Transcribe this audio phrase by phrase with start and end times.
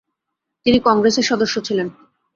[0.65, 1.87] তিনি কংগ্রেসের সদস্য ছিলেন।